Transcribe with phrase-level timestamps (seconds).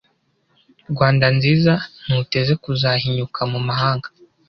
[0.91, 1.73] rwanda nziza
[2.05, 4.07] ntuteze kuzahinyuka mu mahanga